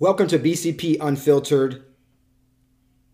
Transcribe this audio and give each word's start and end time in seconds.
Welcome 0.00 0.28
to 0.28 0.38
BCP 0.38 0.98
Unfiltered. 1.00 1.82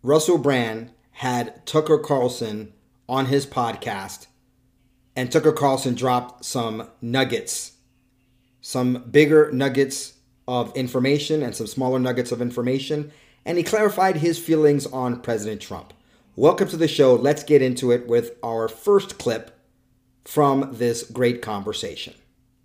Russell 0.03 0.37
Brand 0.37 0.91
had 1.13 1.65
Tucker 1.65 1.97
Carlson 1.97 2.75
on 3.09 3.25
his 3.25 3.47
podcast, 3.47 4.27
and 5.17 5.33
Tucker 5.33 5.53
Carlson 5.53 5.95
dropped 5.95 6.45
some 6.45 6.91
nuggets, 7.01 7.79
some 8.61 9.03
bigger 9.11 9.51
nuggets 9.51 10.13
of 10.47 10.77
information 10.77 11.43
and 11.43 11.57
some 11.57 11.67
smaller 11.67 11.99
nuggets 11.99 12.33
of 12.33 12.43
information, 12.43 13.11
and 13.47 13.57
he 13.57 13.65
clarified 13.65 14.17
his 14.17 14.39
feelings 14.39 14.85
on 14.85 15.23
President 15.23 15.63
Trump. 15.63 15.95
Welcome 16.37 16.69
to 16.69 16.77
the 16.77 16.87
show. 16.87 17.15
Let's 17.15 17.45
get 17.45 17.63
into 17.63 17.93
it 17.93 18.07
with 18.07 18.37
our 18.43 18.69
first 18.69 19.19
clip 19.19 19.59
from 20.27 20.69
this 20.75 21.03
great 21.03 21.41
conversation 21.41 22.13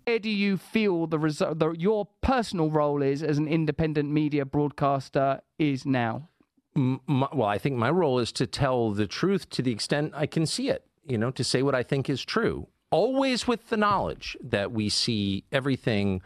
where 0.04 0.18
do 0.18 0.30
you 0.30 0.56
feel 0.56 1.06
the 1.06 1.18
result, 1.18 1.58
the, 1.58 1.70
your 1.72 2.08
personal 2.22 2.70
role 2.70 3.02
is 3.02 3.22
as 3.22 3.38
an 3.38 3.48
independent 3.48 4.10
media 4.10 4.44
broadcaster 4.44 5.40
is 5.58 5.86
now? 5.86 6.28
My, 6.74 7.28
well, 7.32 7.48
I 7.48 7.58
think 7.58 7.76
my 7.76 7.90
role 7.90 8.18
is 8.18 8.32
to 8.32 8.46
tell 8.46 8.92
the 8.92 9.06
truth 9.06 9.50
to 9.50 9.62
the 9.62 9.72
extent 9.72 10.12
I 10.14 10.26
can 10.26 10.46
see 10.46 10.68
it, 10.68 10.86
you 11.04 11.18
know, 11.18 11.30
to 11.32 11.44
say 11.44 11.62
what 11.62 11.74
I 11.74 11.82
think 11.82 12.08
is 12.08 12.24
true, 12.24 12.68
always 12.90 13.46
with 13.46 13.68
the 13.68 13.76
knowledge 13.76 14.36
that 14.42 14.72
we 14.72 14.88
see 14.88 15.44
everything, 15.50 16.22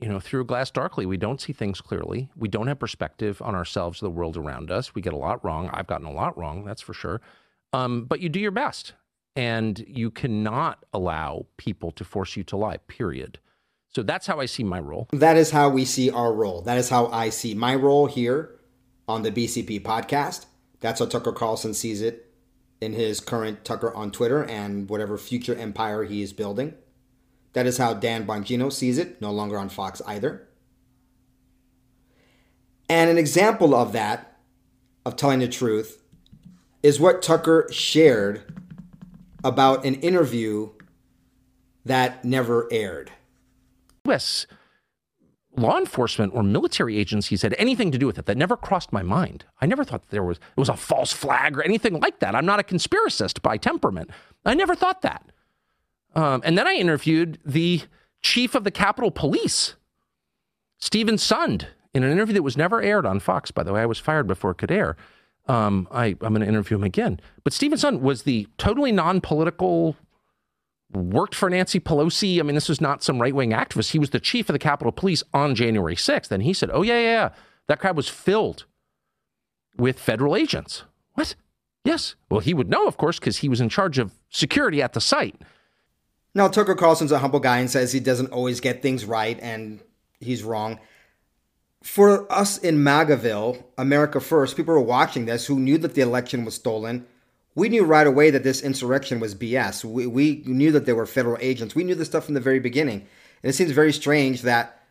you 0.00 0.08
know, 0.08 0.18
through 0.18 0.42
a 0.42 0.44
glass 0.44 0.70
darkly. 0.70 1.06
We 1.06 1.16
don't 1.16 1.40
see 1.40 1.52
things 1.52 1.80
clearly. 1.80 2.28
We 2.36 2.48
don't 2.48 2.66
have 2.66 2.80
perspective 2.80 3.40
on 3.42 3.54
ourselves, 3.54 4.00
the 4.00 4.10
world 4.10 4.36
around 4.36 4.70
us. 4.70 4.94
We 4.94 5.02
get 5.02 5.12
a 5.12 5.16
lot 5.16 5.44
wrong. 5.44 5.70
I've 5.72 5.86
gotten 5.86 6.06
a 6.06 6.12
lot 6.12 6.36
wrong, 6.36 6.64
that's 6.64 6.82
for 6.82 6.94
sure. 6.94 7.20
Um, 7.72 8.04
but 8.04 8.20
you 8.20 8.28
do 8.28 8.40
your 8.40 8.50
best 8.50 8.94
and 9.38 9.84
you 9.86 10.10
cannot 10.10 10.84
allow 10.92 11.46
people 11.58 11.92
to 11.92 12.02
force 12.02 12.36
you 12.36 12.42
to 12.42 12.56
lie, 12.56 12.78
period. 12.88 13.38
So 13.86 14.02
that's 14.02 14.26
how 14.26 14.40
I 14.40 14.46
see 14.46 14.64
my 14.64 14.80
role. 14.80 15.06
That 15.12 15.36
is 15.36 15.52
how 15.52 15.68
we 15.68 15.84
see 15.84 16.10
our 16.10 16.32
role. 16.32 16.60
That 16.62 16.76
is 16.76 16.88
how 16.88 17.06
I 17.06 17.30
see 17.30 17.54
my 17.54 17.76
role 17.76 18.06
here 18.06 18.58
on 19.06 19.22
the 19.22 19.30
BCP 19.30 19.82
podcast. 19.82 20.46
That's 20.80 20.98
how 20.98 21.06
Tucker 21.06 21.30
Carlson 21.30 21.72
sees 21.72 22.02
it 22.02 22.34
in 22.80 22.94
his 22.94 23.20
current 23.20 23.64
Tucker 23.64 23.94
on 23.94 24.10
Twitter 24.10 24.42
and 24.42 24.90
whatever 24.90 25.16
future 25.16 25.54
empire 25.54 26.02
he 26.02 26.20
is 26.20 26.32
building. 26.32 26.74
That 27.52 27.66
is 27.66 27.78
how 27.78 27.94
Dan 27.94 28.26
Bongino 28.26 28.72
sees 28.72 28.98
it, 28.98 29.20
no 29.20 29.30
longer 29.30 29.56
on 29.56 29.68
Fox 29.68 30.02
either. 30.04 30.48
And 32.88 33.08
an 33.08 33.18
example 33.18 33.72
of 33.72 33.92
that, 33.92 34.40
of 35.06 35.14
telling 35.14 35.38
the 35.38 35.46
truth, 35.46 36.02
is 36.82 36.98
what 36.98 37.22
Tucker 37.22 37.68
shared 37.70 38.57
about 39.44 39.84
an 39.84 39.94
interview 39.96 40.70
that 41.84 42.24
never 42.24 42.68
aired. 42.70 43.12
U.S. 44.06 44.46
law 45.56 45.78
enforcement 45.78 46.34
or 46.34 46.42
military 46.42 46.96
agencies 46.96 47.42
had 47.42 47.54
anything 47.58 47.90
to 47.90 47.98
do 47.98 48.06
with 48.06 48.18
it. 48.18 48.26
That 48.26 48.36
never 48.36 48.56
crossed 48.56 48.92
my 48.92 49.02
mind. 49.02 49.44
I 49.60 49.66
never 49.66 49.84
thought 49.84 50.08
there 50.10 50.22
was 50.24 50.38
it 50.38 50.60
was 50.60 50.68
a 50.68 50.76
false 50.76 51.12
flag 51.12 51.56
or 51.56 51.62
anything 51.62 52.00
like 52.00 52.20
that. 52.20 52.34
I'm 52.34 52.46
not 52.46 52.60
a 52.60 52.62
conspiracist 52.62 53.42
by 53.42 53.56
temperament. 53.56 54.10
I 54.44 54.54
never 54.54 54.74
thought 54.74 55.02
that. 55.02 55.30
Um, 56.14 56.42
and 56.44 56.56
then 56.56 56.66
I 56.66 56.74
interviewed 56.74 57.38
the 57.44 57.82
chief 58.22 58.54
of 58.54 58.64
the 58.64 58.70
Capitol 58.70 59.10
Police, 59.10 59.74
Steven 60.78 61.16
Sund, 61.16 61.66
in 61.94 62.02
an 62.02 62.10
interview 62.10 62.34
that 62.34 62.42
was 62.42 62.56
never 62.56 62.80
aired 62.80 63.06
on 63.06 63.20
Fox. 63.20 63.50
By 63.50 63.62
the 63.62 63.72
way, 63.72 63.82
I 63.82 63.86
was 63.86 63.98
fired 63.98 64.26
before 64.26 64.52
it 64.52 64.56
could 64.56 64.70
air. 64.70 64.96
Um, 65.48 65.88
I, 65.90 66.08
I'm 66.20 66.34
going 66.34 66.40
to 66.40 66.46
interview 66.46 66.76
him 66.76 66.84
again. 66.84 67.20
But 67.42 67.52
Steven 67.52 67.78
Sund 67.78 68.00
was 68.00 68.22
the 68.22 68.46
totally 68.58 68.92
non 68.92 69.20
political, 69.20 69.96
worked 70.92 71.34
for 71.34 71.48
Nancy 71.48 71.80
Pelosi. 71.80 72.38
I 72.38 72.42
mean, 72.42 72.54
this 72.54 72.68
was 72.68 72.80
not 72.80 73.02
some 73.02 73.20
right 73.20 73.34
wing 73.34 73.50
activist. 73.50 73.90
He 73.92 73.98
was 73.98 74.10
the 74.10 74.20
chief 74.20 74.48
of 74.48 74.52
the 74.52 74.58
Capitol 74.58 74.92
Police 74.92 75.22
on 75.32 75.54
January 75.54 75.96
6th. 75.96 76.30
And 76.30 76.42
he 76.42 76.52
said, 76.52 76.70
Oh, 76.72 76.82
yeah, 76.82 77.00
yeah, 77.00 77.12
yeah. 77.12 77.28
That 77.66 77.80
crowd 77.80 77.96
was 77.96 78.08
filled 78.08 78.66
with 79.76 79.98
federal 79.98 80.36
agents. 80.36 80.84
What? 81.14 81.34
Yes. 81.84 82.16
Well, 82.30 82.40
he 82.40 82.52
would 82.52 82.68
know, 82.68 82.86
of 82.86 82.98
course, 82.98 83.18
because 83.18 83.38
he 83.38 83.48
was 83.48 83.60
in 83.60 83.68
charge 83.68 83.98
of 83.98 84.12
security 84.28 84.82
at 84.82 84.92
the 84.92 85.00
site. 85.00 85.40
Now, 86.34 86.48
Tucker 86.48 86.74
Carlson's 86.74 87.12
a 87.12 87.20
humble 87.20 87.40
guy 87.40 87.58
and 87.58 87.70
says 87.70 87.92
he 87.92 88.00
doesn't 88.00 88.32
always 88.32 88.60
get 88.60 88.82
things 88.82 89.04
right 89.04 89.38
and 89.40 89.80
he's 90.20 90.42
wrong 90.42 90.78
for 91.82 92.30
us 92.32 92.58
in 92.58 92.78
MAGAville, 92.78 93.62
America 93.76 94.20
First, 94.20 94.56
people 94.56 94.74
were 94.74 94.80
watching 94.80 95.26
this 95.26 95.46
who 95.46 95.58
knew 95.58 95.78
that 95.78 95.94
the 95.94 96.00
election 96.00 96.44
was 96.44 96.54
stolen. 96.54 97.06
We 97.54 97.68
knew 97.68 97.84
right 97.84 98.06
away 98.06 98.30
that 98.30 98.42
this 98.42 98.62
insurrection 98.62 99.20
was 99.20 99.34
BS. 99.34 99.84
We, 99.84 100.06
we 100.06 100.42
knew 100.46 100.72
that 100.72 100.86
there 100.86 100.96
were 100.96 101.06
federal 101.06 101.38
agents. 101.40 101.74
We 101.74 101.84
knew 101.84 101.94
this 101.94 102.08
stuff 102.08 102.24
from 102.24 102.34
the 102.34 102.40
very 102.40 102.60
beginning. 102.60 103.06
And 103.42 103.50
it 103.50 103.54
seems 103.54 103.70
very 103.70 103.92
strange 103.92 104.42
that, 104.42 104.82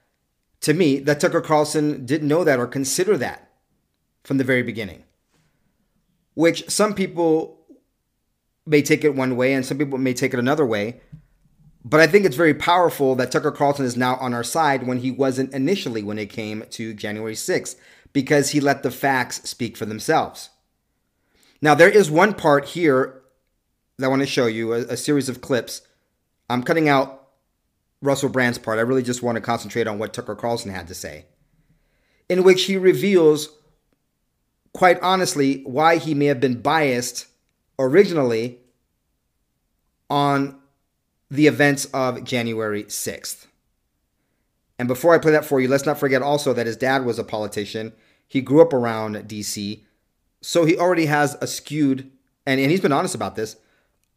to 0.61 0.73
me, 0.73 0.99
that 0.99 1.19
Tucker 1.19 1.41
Carlson 1.41 2.05
didn't 2.05 2.27
know 2.27 2.43
that 2.43 2.59
or 2.59 2.67
consider 2.67 3.17
that 3.17 3.51
from 4.23 4.37
the 4.37 4.43
very 4.43 4.63
beginning. 4.63 5.03
Which 6.33 6.69
some 6.69 6.93
people 6.93 7.57
may 8.65 8.81
take 8.81 9.03
it 9.03 9.15
one 9.15 9.35
way 9.35 9.53
and 9.53 9.65
some 9.65 9.77
people 9.77 9.97
may 9.97 10.13
take 10.13 10.33
it 10.33 10.39
another 10.39 10.65
way. 10.65 10.99
But 11.89 12.01
I 12.01 12.07
think 12.07 12.25
it's 12.25 12.35
very 12.35 12.53
powerful 12.53 13.15
that 13.15 13.31
Tucker 13.31 13.51
Carlson 13.51 13.85
is 13.85 13.95
now 13.95 14.17
on 14.17 14.33
our 14.33 14.43
side 14.43 14.85
when 14.85 14.97
he 14.97 15.09
wasn't 15.09 15.53
initially 15.53 16.03
when 16.03 16.19
it 16.19 16.29
came 16.29 16.65
to 16.71 16.93
January 16.93 17.33
6th, 17.33 17.77
because 18.11 18.49
he 18.49 18.59
let 18.59 18.83
the 18.83 18.91
facts 18.91 19.49
speak 19.49 19.77
for 19.77 19.85
themselves. 19.85 20.49
Now, 21.61 21.75
there 21.75 21.89
is 21.89 22.11
one 22.11 22.33
part 22.33 22.65
here 22.65 23.21
that 23.97 24.07
I 24.07 24.09
want 24.09 24.21
to 24.21 24.27
show 24.27 24.47
you 24.47 24.73
a, 24.73 24.79
a 24.79 24.97
series 24.97 25.29
of 25.29 25.39
clips. 25.39 25.81
I'm 26.49 26.61
cutting 26.61 26.89
out 26.89 27.29
Russell 28.01 28.27
Brand's 28.27 28.57
part. 28.57 28.79
I 28.79 28.81
really 28.81 29.01
just 29.01 29.23
want 29.23 29.37
to 29.37 29.41
concentrate 29.41 29.87
on 29.87 29.97
what 29.97 30.11
Tucker 30.11 30.35
Carlson 30.35 30.71
had 30.71 30.89
to 30.89 30.93
say, 30.93 31.25
in 32.27 32.43
which 32.43 32.65
he 32.65 32.75
reveals, 32.75 33.47
quite 34.73 34.99
honestly, 35.01 35.61
why 35.63 35.99
he 35.99 36.13
may 36.13 36.25
have 36.25 36.41
been 36.41 36.61
biased 36.61 37.27
originally 37.79 38.59
on 40.09 40.59
the 41.29 41.47
events 41.47 41.85
of 41.85 42.23
January 42.23 42.83
6th. 42.83 43.47
And 44.79 44.87
before 44.87 45.13
I 45.13 45.17
play 45.17 45.31
that 45.31 45.45
for 45.45 45.59
you, 45.59 45.67
let's 45.67 45.85
not 45.85 45.99
forget 45.99 46.21
also 46.21 46.53
that 46.53 46.67
his 46.67 46.77
dad 46.77 47.03
was 47.03 47.17
a 47.17 47.23
politician. 47.23 47.93
He 48.27 48.41
grew 48.41 48.61
up 48.61 48.73
around 48.73 49.15
DC. 49.15 49.83
So 50.41 50.65
he 50.65 50.77
already 50.77 51.07
has 51.07 51.35
a 51.41 51.47
skewed, 51.47 52.11
and, 52.45 52.59
and 52.59 52.69
he's 52.69 52.81
been 52.81 52.91
honest 52.91 53.15
about 53.15 53.35
this, 53.35 53.57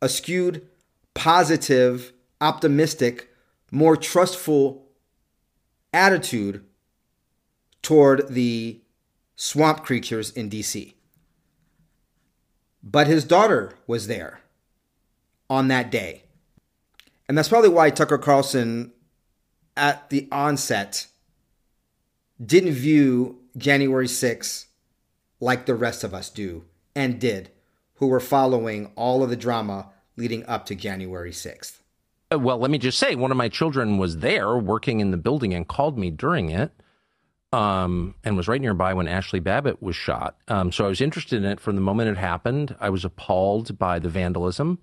a 0.03 0.09
skewed, 0.09 0.67
positive, 1.15 2.13
optimistic, 2.41 3.31
more 3.71 3.97
trustful 3.97 4.87
attitude 5.93 6.65
toward 7.83 8.29
the 8.29 8.81
swamp 9.37 9.83
creatures 9.85 10.31
in 10.31 10.51
DC. 10.51 10.95
But 12.83 13.07
his 13.07 13.25
daughter 13.25 13.75
was 13.87 14.07
there 14.07 14.41
on 15.49 15.69
that 15.69 15.91
day. 15.91 16.25
And 17.31 17.39
that's 17.39 17.49
probably 17.49 17.69
why 17.69 17.91
Tucker 17.91 18.19
Carlson, 18.19 18.91
at 19.77 20.11
the 20.11 20.27
onset, 20.33 21.07
didn't 22.45 22.73
view 22.73 23.39
January 23.57 24.09
6th 24.09 24.67
like 25.39 25.65
the 25.65 25.77
rest 25.77 26.03
of 26.03 26.13
us 26.13 26.29
do 26.29 26.65
and 26.97 27.21
did, 27.21 27.53
who 27.95 28.09
were 28.09 28.19
following 28.19 28.91
all 28.97 29.23
of 29.23 29.31
the 29.31 29.37
drama 29.37 29.91
leading 30.17 30.45
up 30.47 30.67
to 30.67 30.75
January 30.75 31.31
6th. 31.31 31.79
Uh, 32.33 32.39
well, 32.41 32.59
let 32.59 32.69
me 32.69 32.79
just 32.79 32.99
say, 32.99 33.15
one 33.15 33.31
of 33.31 33.37
my 33.37 33.49
children 33.49 33.97
was 33.97 34.17
there 34.17 34.57
working 34.59 34.99
in 34.99 35.13
the 35.13 35.17
building 35.17 35.55
and 35.55 35.69
called 35.69 35.97
me 35.97 36.11
during 36.11 36.51
it. 36.51 36.73
Um, 37.53 38.17
and 38.25 38.37
was 38.37 38.49
right 38.49 38.61
nearby 38.61 38.93
when 38.93 39.07
Ashli 39.07 39.41
Babbitt 39.41 39.81
was 39.81 39.95
shot. 39.95 40.37
Um, 40.49 40.73
so 40.73 40.85
I 40.85 40.89
was 40.89 41.01
interested 41.01 41.37
in 41.37 41.49
it 41.49 41.61
from 41.61 41.77
the 41.77 41.81
moment 41.81 42.11
it 42.11 42.19
happened. 42.19 42.75
I 42.81 42.91
was 42.91 43.05
appalled 43.05 43.79
by 43.79 44.01
the 44.01 44.09
vandalism 44.09 44.81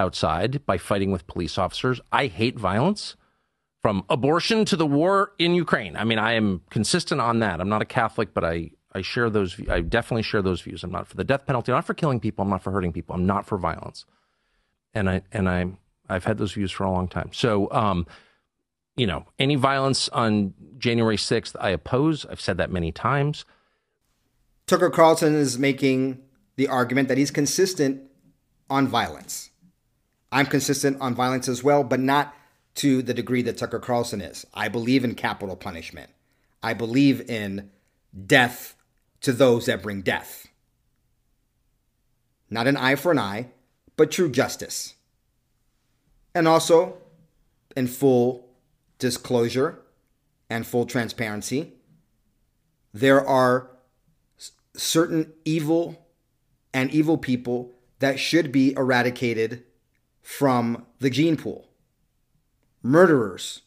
outside 0.00 0.64
by 0.66 0.78
fighting 0.78 1.12
with 1.12 1.26
police 1.26 1.58
officers. 1.58 2.00
I 2.10 2.26
hate 2.26 2.58
violence 2.58 3.16
from 3.82 4.04
abortion 4.08 4.64
to 4.66 4.76
the 4.76 4.86
war 4.86 5.32
in 5.38 5.54
Ukraine. 5.54 5.96
I 5.96 6.04
mean, 6.04 6.18
I 6.18 6.32
am 6.32 6.62
consistent 6.70 7.20
on 7.20 7.38
that. 7.40 7.60
I'm 7.60 7.68
not 7.68 7.82
a 7.82 7.86
Catholic, 7.86 8.34
but 8.34 8.44
I, 8.44 8.70
I 8.94 9.02
share 9.02 9.30
those. 9.30 9.60
I 9.68 9.80
definitely 9.82 10.22
share 10.22 10.42
those 10.42 10.62
views. 10.62 10.82
I'm 10.82 10.90
not 10.90 11.06
for 11.06 11.16
the 11.16 11.24
death 11.24 11.46
penalty. 11.46 11.70
I'm 11.70 11.76
not 11.76 11.86
for 11.86 11.94
killing 11.94 12.18
people. 12.18 12.42
I'm 12.42 12.50
not 12.50 12.62
for 12.62 12.72
hurting 12.72 12.92
people. 12.92 13.14
I'm 13.14 13.26
not 13.26 13.46
for 13.46 13.58
violence. 13.58 14.06
And 14.94 15.08
I 15.08 15.22
and 15.30 15.48
I 15.48 15.72
I've 16.08 16.24
had 16.24 16.38
those 16.38 16.52
views 16.52 16.72
for 16.72 16.84
a 16.84 16.90
long 16.90 17.06
time. 17.06 17.30
So, 17.32 17.70
um, 17.70 18.06
you 18.96 19.06
know, 19.06 19.26
any 19.38 19.54
violence 19.54 20.08
on 20.08 20.54
January 20.78 21.16
6th, 21.16 21.54
I 21.60 21.70
oppose. 21.70 22.26
I've 22.26 22.40
said 22.40 22.56
that 22.56 22.70
many 22.70 22.90
times. 22.90 23.44
Tucker 24.66 24.90
Carlson 24.90 25.34
is 25.34 25.58
making 25.58 26.20
the 26.56 26.68
argument 26.68 27.08
that 27.08 27.16
he's 27.16 27.30
consistent 27.30 28.02
on 28.68 28.86
violence. 28.86 29.49
I'm 30.32 30.46
consistent 30.46 31.00
on 31.00 31.14
violence 31.14 31.48
as 31.48 31.64
well, 31.64 31.82
but 31.82 32.00
not 32.00 32.34
to 32.76 33.02
the 33.02 33.14
degree 33.14 33.42
that 33.42 33.58
Tucker 33.58 33.80
Carlson 33.80 34.20
is. 34.20 34.46
I 34.54 34.68
believe 34.68 35.04
in 35.04 35.14
capital 35.14 35.56
punishment. 35.56 36.10
I 36.62 36.74
believe 36.74 37.28
in 37.28 37.70
death 38.26 38.76
to 39.22 39.32
those 39.32 39.66
that 39.66 39.82
bring 39.82 40.02
death. 40.02 40.46
Not 42.48 42.66
an 42.66 42.76
eye 42.76 42.94
for 42.96 43.12
an 43.12 43.18
eye, 43.18 43.48
but 43.96 44.10
true 44.10 44.30
justice. 44.30 44.94
And 46.34 46.46
also, 46.46 46.98
in 47.76 47.86
full 47.86 48.48
disclosure 48.98 49.80
and 50.48 50.66
full 50.66 50.86
transparency, 50.86 51.74
there 52.92 53.26
are 53.26 53.70
certain 54.76 55.32
evil 55.44 56.06
and 56.72 56.90
evil 56.90 57.18
people 57.18 57.72
that 57.98 58.18
should 58.18 58.52
be 58.52 58.72
eradicated 58.72 59.64
from 60.30 60.86
the 61.00 61.10
gene 61.10 61.36
pool. 61.36 61.66
Murderers, 62.84 63.62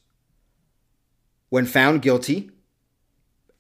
when 1.50 1.66
found 1.66 2.02
guilty, 2.02 2.52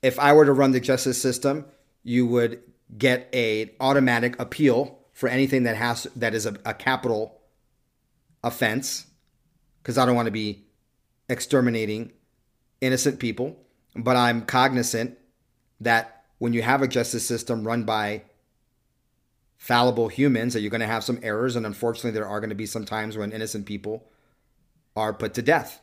if 0.01 0.17
I 0.17 0.31
were 0.31 0.45
to 0.45 0.53
run 0.53 0.71
the 0.71 0.79
justice 0.79 1.21
system, 1.21 1.65
you 2.01 2.25
would 2.25 2.63
get 2.97 3.27
a 3.33 3.75
automatic 3.81 4.39
appeal 4.39 4.99
for 5.11 5.27
anything 5.27 5.63
that 5.63 5.75
has 5.75 6.07
that 6.15 6.33
is 6.33 6.45
a, 6.45 6.55
a 6.65 6.73
capital 6.73 7.41
offense 8.41 9.07
because 9.81 9.97
I 9.97 10.05
don't 10.05 10.15
want 10.15 10.27
to 10.27 10.31
be 10.31 10.65
exterminating 11.27 12.13
innocent 12.79 13.19
people, 13.19 13.57
but 13.97 14.15
I'm 14.15 14.45
cognizant 14.45 15.17
that 15.81 16.23
when 16.37 16.53
you 16.53 16.61
have 16.61 16.81
a 16.81 16.87
justice 16.87 17.27
system 17.27 17.67
run 17.67 17.83
by 17.83 18.23
fallible 19.57 20.09
humans 20.09 20.53
that 20.53 20.61
you're 20.61 20.69
going 20.69 20.81
to 20.81 20.87
have 20.87 21.03
some 21.03 21.19
errors 21.23 21.55
and 21.55 21.65
unfortunately 21.65 22.11
there 22.11 22.27
are 22.27 22.39
going 22.39 22.49
to 22.49 22.55
be 22.55 22.65
some 22.65 22.85
times 22.85 23.17
when 23.17 23.31
innocent 23.31 23.65
people 23.65 24.09
are 24.95 25.13
put 25.13 25.33
to 25.33 25.41
death. 25.41 25.81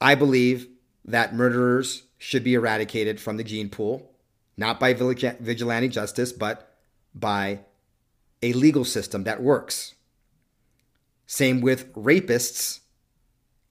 I 0.00 0.14
believe 0.14 0.68
that 1.04 1.34
murderers 1.34 2.04
should 2.18 2.44
be 2.44 2.54
eradicated 2.54 3.20
from 3.20 3.36
the 3.36 3.44
gene 3.44 3.68
pool, 3.68 4.12
not 4.56 4.78
by 4.78 4.92
vigilante 4.92 5.88
justice, 5.88 6.32
but 6.32 6.76
by 7.14 7.60
a 8.42 8.52
legal 8.52 8.84
system 8.84 9.24
that 9.24 9.42
works. 9.42 9.94
Same 11.26 11.60
with 11.60 11.92
rapists, 11.94 12.80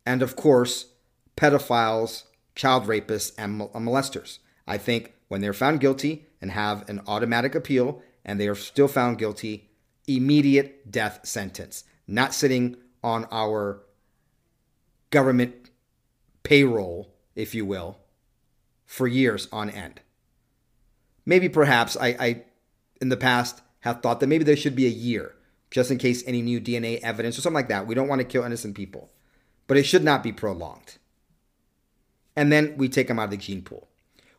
and 0.05 0.21
of 0.21 0.35
course, 0.35 0.87
pedophiles, 1.35 2.23
child 2.55 2.85
rapists, 2.85 3.31
and 3.37 3.59
molesters. 3.59 4.39
I 4.67 4.77
think 4.77 5.13
when 5.27 5.41
they're 5.41 5.53
found 5.53 5.79
guilty 5.79 6.26
and 6.41 6.51
have 6.51 6.87
an 6.89 7.01
automatic 7.07 7.55
appeal 7.55 8.01
and 8.23 8.39
they 8.39 8.47
are 8.47 8.55
still 8.55 8.87
found 8.87 9.17
guilty, 9.17 9.69
immediate 10.07 10.91
death 10.91 11.21
sentence, 11.23 11.85
not 12.07 12.33
sitting 12.33 12.75
on 13.03 13.25
our 13.31 13.81
government 15.09 15.69
payroll, 16.43 17.13
if 17.35 17.55
you 17.55 17.65
will, 17.65 17.97
for 18.85 19.07
years 19.07 19.47
on 19.51 19.69
end. 19.69 20.01
Maybe 21.25 21.49
perhaps 21.49 21.97
I, 21.97 22.07
I 22.07 22.43
in 23.01 23.09
the 23.09 23.17
past 23.17 23.61
have 23.81 24.01
thought 24.01 24.19
that 24.19 24.27
maybe 24.27 24.43
there 24.43 24.55
should 24.55 24.75
be 24.75 24.85
a 24.85 24.89
year 24.89 25.35
just 25.71 25.91
in 25.91 25.97
case 25.97 26.23
any 26.25 26.41
new 26.41 26.59
DNA 26.59 26.99
evidence 27.01 27.37
or 27.37 27.41
something 27.41 27.55
like 27.55 27.69
that. 27.69 27.87
We 27.87 27.95
don't 27.95 28.07
want 28.07 28.19
to 28.19 28.27
kill 28.27 28.43
innocent 28.43 28.75
people, 28.75 29.11
but 29.67 29.77
it 29.77 29.83
should 29.83 30.03
not 30.03 30.23
be 30.23 30.31
prolonged. 30.31 30.97
And 32.35 32.51
then 32.51 32.75
we 32.77 32.87
take 32.87 33.07
them 33.07 33.19
out 33.19 33.25
of 33.25 33.31
the 33.31 33.37
gene 33.37 33.61
pool. 33.61 33.89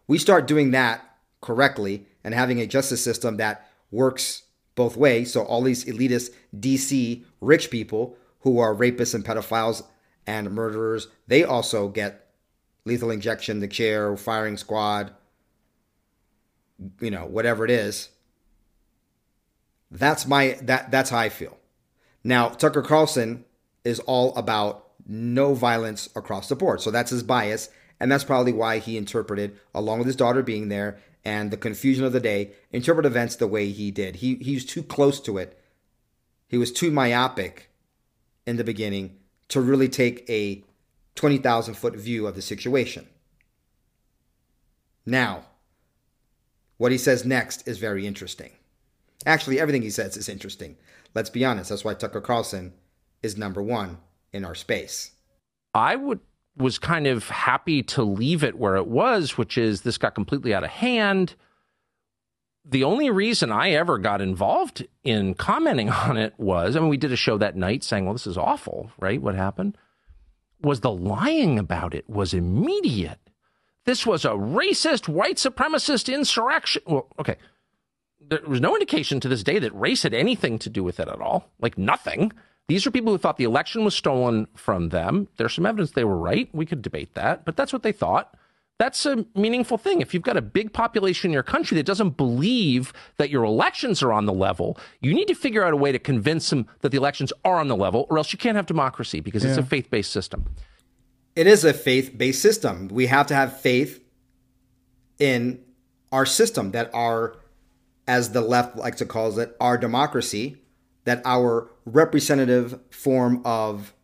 We 0.07 0.19
start 0.19 0.47
doing 0.47 0.71
that 0.71 1.18
correctly 1.41 2.07
and 2.25 2.35
having 2.35 2.61
a 2.61 2.67
justice 2.67 3.03
system 3.03 3.37
that 3.37 3.69
works 3.91 4.43
both 4.75 4.97
ways. 4.97 5.33
So 5.33 5.43
all 5.43 5.63
these 5.63 5.85
elitist 5.85 6.31
DC 6.57 7.25
rich 7.41 7.71
people 7.71 8.17
who 8.41 8.59
are 8.59 8.75
rapists 8.75 9.15
and 9.15 9.25
pedophiles 9.25 9.83
and 10.27 10.51
murderers, 10.53 11.09
they 11.27 11.43
also 11.45 11.89
get 11.89 12.27
lethal 12.85 13.11
injection, 13.11 13.61
the 13.61 13.69
chair, 13.69 14.17
firing 14.17 14.57
squad, 14.57 15.13
you 17.01 17.11
know, 17.11 17.27
whatever 17.27 17.65
it 17.65 17.71
is. 17.71 18.11
That's 19.91 20.27
my 20.27 20.59
that 20.63 20.91
that's 20.91 21.11
how 21.11 21.19
I 21.19 21.29
feel. 21.29 21.57
Now, 22.23 22.49
Tucker 22.49 22.83
Carlson 22.83 23.45
is 23.85 24.01
all 24.01 24.35
about 24.37 24.89
no 25.07 25.55
violence 25.55 26.09
across 26.15 26.49
the 26.49 26.57
board. 26.57 26.83
So 26.83 26.91
that's 26.91 27.11
his 27.11 27.23
bias, 27.23 27.71
and 27.99 28.13
that's 28.13 28.25
probably 28.25 28.53
why 28.53 28.79
he 28.79 28.99
interpreted, 28.99 29.59
along 29.75 29.99
with 29.99 30.07
his 30.07 30.17
daughter 30.17 30.43
being 30.43 30.69
there 30.69 30.99
and 31.25 31.51
the 31.51 31.57
confusion 31.57 32.05
of 32.05 32.13
the 32.13 32.21
day, 32.21 32.53
interpret 32.73 33.07
events 33.07 33.37
the 33.37 33.47
way 33.47 33.71
he 33.71 33.91
did. 33.91 34.17
He 34.17 34.37
he 34.37 34.55
was 34.55 34.65
too 34.65 34.83
close 34.83 35.21
to 35.21 35.39
it. 35.39 35.59
He 36.49 36.59
was 36.59 36.73
too 36.73 36.91
myopic 36.91 37.71
in 38.47 38.57
the 38.57 38.65
beginning 38.65 39.17
to 39.49 39.61
really 39.61 39.89
take 39.89 40.29
a 40.29 40.65
20,000 41.15 41.75
foot 41.75 41.97
view 41.97 42.27
of 42.27 42.35
the 42.35 42.43
situation. 42.43 43.07
Now, 45.05 45.45
what 46.77 46.93
he 46.93 46.99
says 46.99 47.25
next 47.25 47.67
is 47.67 47.79
very 47.79 48.07
interesting. 48.07 48.53
Actually, 49.27 49.59
everything 49.59 49.83
he 49.83 49.91
says 49.91 50.17
is 50.17 50.29
interesting. 50.29 50.77
Let's 51.15 51.31
be 51.31 51.45
honest. 51.45 51.71
That's 51.71 51.85
why 51.85 51.95
Tucker 51.95 52.21
Carlson 52.21 52.73
is 53.23 53.37
number 53.37 53.63
one 53.63 53.99
in 54.33 54.45
our 54.45 54.55
space. 54.55 55.13
I 55.75 55.97
would 55.97 56.21
was 56.59 56.79
kind 56.79 57.07
of 57.07 57.29
happy 57.29 57.83
to 57.85 58.03
leave 58.03 58.45
it 58.45 58.59
where 58.59 58.77
it 58.77 58.87
was, 58.87 59.39
which 59.39 59.57
is 59.57 59.83
this 59.83 59.99
got 59.99 60.15
completely 60.15 60.55
out 60.55 60.65
of 60.65 60.71
hand. 60.71 61.35
The 62.65 62.85
only 62.85 63.11
reason 63.11 63.51
I 63.51 63.71
ever 63.71 63.99
got 63.99 64.21
involved 64.21 64.87
in 65.03 65.35
commenting 65.35 65.89
on 65.91 66.17
it 66.17 66.35
was, 66.37 66.77
I 66.77 66.81
mean, 66.81 66.89
we 66.89 66.97
did 66.97 67.13
a 67.13 67.17
show 67.17 67.39
that 67.39 67.57
night 67.57 67.83
saying, 67.83 68.05
well, 68.05 68.15
this 68.15 68.27
is 68.27 68.37
awful, 68.37 68.91
right? 68.99 69.23
What 69.23 69.35
happened? 69.35 69.79
Was 70.61 70.81
the 70.81 70.91
lying 70.91 71.59
about 71.59 71.95
it 71.95 72.09
was 72.11 72.35
immediate. 72.35 73.21
This 73.85 74.05
was 74.05 74.25
a 74.25 74.31
racist, 74.31 75.09
white 75.09 75.37
supremacist 75.37 76.13
insurrection. 76.13 76.83
Well, 76.87 77.07
okay 77.19 77.37
there 78.29 78.41
was 78.47 78.61
no 78.61 78.75
indication 78.75 79.21
to 79.21 79.29
this 79.29 79.43
day 79.43 79.59
that 79.59 79.75
race 79.75 80.03
had 80.03 80.15
anything 80.15 80.59
to 80.61 80.71
do 80.71 80.85
with 80.85 81.01
it 81.01 81.09
at 81.09 81.21
all. 81.21 81.51
Like 81.61 81.79
nothing. 81.79 82.33
These 82.69 82.87
are 82.87 82.91
people 82.91 83.13
who 83.13 83.19
thought 83.19 83.39
the 83.39 83.45
election 83.45 83.85
was 83.85 83.95
stolen 83.95 84.47
from 84.55 84.91
them. 84.91 85.29
There's 85.39 85.55
some 85.55 85.65
evidence 85.65 85.93
they 85.93 86.05
were 86.05 86.19
right. 86.19 86.49
We 86.53 86.67
could 86.67 86.83
debate 86.83 87.15
that, 87.15 87.45
but 87.45 87.57
that's 87.57 87.73
what 87.73 87.83
they 87.83 87.93
thought. 87.93 88.35
That's 88.79 89.07
a 89.07 89.25
meaningful 89.35 89.79
thing. 89.79 90.01
If 90.01 90.15
you've 90.15 90.23
got 90.23 90.37
a 90.37 90.43
big 90.43 90.73
population 90.73 91.31
in 91.31 91.33
your 91.33 91.43
country 91.43 91.75
that 91.77 91.87
doesn't 91.87 92.17
believe 92.17 92.93
that 93.17 93.31
your 93.31 93.43
elections 93.43 94.03
are 94.03 94.13
on 94.13 94.27
the 94.27 94.33
level, 94.33 94.79
you 95.01 95.15
need 95.15 95.27
to 95.29 95.35
figure 95.35 95.65
out 95.65 95.73
a 95.73 95.77
way 95.77 95.91
to 95.91 95.99
convince 95.99 96.51
them 96.51 96.67
that 96.83 96.91
the 96.91 96.99
elections 96.99 97.33
are 97.45 97.59
on 97.59 97.69
the 97.69 97.75
level, 97.75 98.07
or 98.11 98.19
else 98.19 98.33
you 98.33 98.39
can't 98.39 98.55
have 98.55 98.67
democracy 98.67 99.19
because 99.19 99.43
yeah. 99.43 99.51
it's 99.51 99.59
a 99.59 99.65
faith 99.65 99.91
based 99.91 100.13
system. 100.13 100.45
It 101.35 101.47
is 101.47 101.65
a 101.65 101.73
faith 101.73 102.17
based 102.17 102.41
system. 102.41 102.89
We 102.89 103.07
have 103.07 103.27
to 103.29 103.35
have 103.35 103.59
faith 103.59 104.05
in 105.19 105.61
our 106.13 106.27
system 106.27 106.71
that 106.73 106.91
our 106.95 107.37
as 108.07 108.33
the 108.33 108.41
left 108.41 108.75
likes 108.77 108.99
to 108.99 109.07
call 109.07 109.39
it, 109.39 109.55
our 109.61 109.77
democracy, 109.77 110.57
that 111.09 111.23
our 111.25 111.71
representative 111.87 112.79
form 112.91 113.41
of 113.43 113.95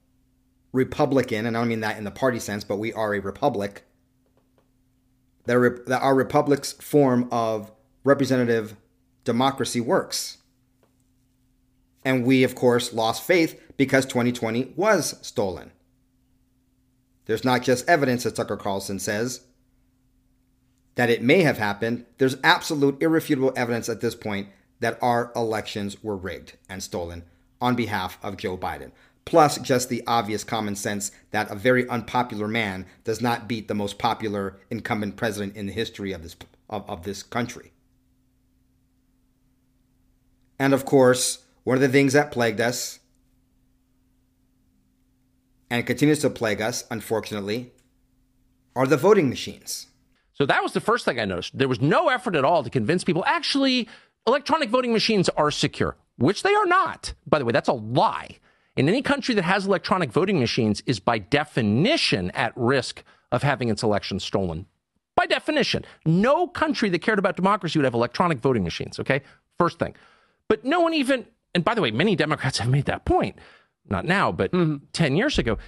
Republican, 0.72 1.44
and 1.44 1.54
I 1.54 1.60
don't 1.60 1.68
mean 1.68 1.80
that 1.80 1.98
in 1.98 2.04
the 2.04 2.10
party 2.10 2.38
sense, 2.38 2.64
but 2.64 2.78
we 2.78 2.94
are 2.94 3.14
a 3.14 3.20
republic, 3.20 3.84
that, 5.44 5.84
that 5.86 6.00
our 6.00 6.14
republic's 6.14 6.72
form 6.72 7.28
of 7.30 7.70
representative 8.04 8.74
democracy 9.24 9.82
works. 9.82 10.38
And 12.06 12.24
we, 12.24 12.42
of 12.42 12.54
course, 12.54 12.94
lost 12.94 13.22
faith 13.22 13.60
because 13.76 14.06
2020 14.06 14.72
was 14.74 15.18
stolen. 15.20 15.72
There's 17.26 17.44
not 17.44 17.62
just 17.62 17.86
evidence, 17.86 18.24
as 18.24 18.32
Tucker 18.32 18.56
Carlson 18.56 18.98
says, 18.98 19.42
that 20.94 21.10
it 21.10 21.20
may 21.20 21.42
have 21.42 21.58
happened, 21.58 22.06
there's 22.16 22.38
absolute 22.42 23.02
irrefutable 23.02 23.52
evidence 23.56 23.90
at 23.90 24.00
this 24.00 24.14
point 24.14 24.48
that 24.84 24.98
our 25.00 25.32
elections 25.34 26.04
were 26.04 26.14
rigged 26.14 26.58
and 26.68 26.82
stolen 26.82 27.24
on 27.58 27.74
behalf 27.74 28.18
of 28.22 28.36
Joe 28.36 28.58
Biden. 28.58 28.90
Plus, 29.24 29.56
just 29.56 29.88
the 29.88 30.02
obvious 30.06 30.44
common 30.44 30.76
sense 30.76 31.10
that 31.30 31.50
a 31.50 31.54
very 31.54 31.88
unpopular 31.88 32.46
man 32.46 32.84
does 33.02 33.22
not 33.22 33.48
beat 33.48 33.66
the 33.66 33.74
most 33.74 33.98
popular 33.98 34.58
incumbent 34.68 35.16
president 35.16 35.56
in 35.56 35.64
the 35.64 35.72
history 35.72 36.12
of 36.12 36.22
this, 36.22 36.36
of, 36.68 36.86
of 36.86 37.04
this 37.04 37.22
country. 37.22 37.72
And 40.58 40.74
of 40.74 40.84
course, 40.84 41.38
one 41.62 41.78
of 41.78 41.80
the 41.80 41.88
things 41.88 42.12
that 42.12 42.30
plagued 42.30 42.60
us 42.60 42.98
and 45.70 45.86
continues 45.86 46.18
to 46.18 46.28
plague 46.28 46.60
us, 46.60 46.84
unfortunately, 46.90 47.72
are 48.76 48.86
the 48.86 48.98
voting 48.98 49.30
machines. 49.30 49.86
So 50.34 50.44
that 50.44 50.62
was 50.62 50.74
the 50.74 50.80
first 50.80 51.06
thing 51.06 51.18
I 51.18 51.24
noticed. 51.24 51.56
There 51.56 51.68
was 51.68 51.80
no 51.80 52.10
effort 52.10 52.36
at 52.36 52.44
all 52.44 52.62
to 52.62 52.68
convince 52.68 53.02
people 53.02 53.24
actually 53.26 53.88
electronic 54.26 54.70
voting 54.70 54.92
machines 54.92 55.28
are 55.30 55.50
secure, 55.50 55.96
which 56.16 56.42
they 56.42 56.54
are 56.54 56.66
not. 56.66 57.14
By 57.26 57.38
the 57.38 57.44
way, 57.44 57.52
that's 57.52 57.68
a 57.68 57.74
lie. 57.74 58.38
In 58.76 58.88
any 58.88 59.02
country 59.02 59.34
that 59.34 59.42
has 59.42 59.66
electronic 59.66 60.10
voting 60.10 60.40
machines 60.40 60.82
is 60.86 60.98
by 60.98 61.18
definition 61.18 62.30
at 62.32 62.52
risk 62.56 63.04
of 63.30 63.42
having 63.42 63.68
its 63.68 63.82
election 63.82 64.18
stolen. 64.18 64.66
By 65.16 65.26
definition, 65.26 65.84
no 66.04 66.48
country 66.48 66.88
that 66.90 67.00
cared 67.00 67.20
about 67.20 67.36
democracy 67.36 67.78
would 67.78 67.84
have 67.84 67.94
electronic 67.94 68.38
voting 68.38 68.64
machines, 68.64 68.98
okay? 68.98 69.22
First 69.58 69.78
thing. 69.78 69.94
But 70.48 70.64
no 70.64 70.80
one 70.80 70.92
even, 70.92 71.26
and 71.54 71.64
by 71.64 71.74
the 71.74 71.80
way, 71.80 71.92
many 71.92 72.16
Democrats 72.16 72.58
have 72.60 72.68
made 72.68 72.86
that 72.86 73.04
point. 73.04 73.38
Not 73.88 74.06
now, 74.06 74.32
but 74.32 74.50
mm-hmm. 74.52 74.84
10 74.92 75.16
years 75.16 75.38
ago 75.38 75.58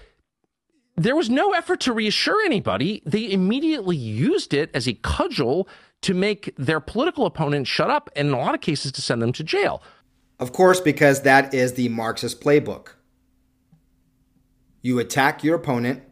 there 0.97 1.17
was 1.17 1.29
no 1.29 1.53
effort 1.53 1.81
to 1.81 1.93
reassure 1.93 2.45
anybody. 2.45 3.03
They 3.05 3.31
immediately 3.31 3.97
used 3.97 4.55
it 4.55 4.71
as 4.75 4.89
a 4.89 4.95
cudgel 4.95 5.69
to 6.07 6.15
make 6.15 6.55
their 6.57 6.79
political 6.79 7.27
opponents 7.27 7.69
shut 7.69 7.91
up, 7.91 8.09
and 8.15 8.29
in 8.29 8.35
a 8.35 8.39
lot 8.39 8.55
of 8.55 8.61
cases, 8.61 8.93
to 8.93 9.03
send 9.03 9.21
them 9.21 9.33
to 9.33 9.43
jail. 9.43 9.83
Of 10.39 10.53
course, 10.53 10.81
because 10.81 11.23
that 11.23 11.53
is 11.53 11.73
the 11.73 11.89
Marxist 11.89 12.41
playbook. 12.41 12.91
You 14.83 15.01
attack 15.01 15.43
your 15.43 15.57
opponent 15.57 16.05